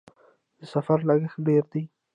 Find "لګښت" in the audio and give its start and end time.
1.07-1.39